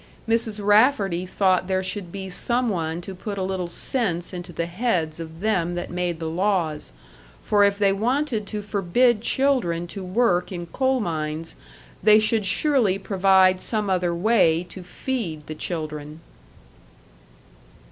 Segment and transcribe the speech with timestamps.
[0.27, 0.59] Mrs.
[0.65, 5.19] Rafferty thought there should be some one to put a little sense into the heads
[5.19, 6.91] of them that made the laws
[7.43, 11.55] for if they wanted to forbid children to work in coal mines,
[12.01, 16.19] they should surely provide some other way to feed the children.